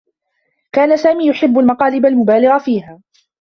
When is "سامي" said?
0.97-1.27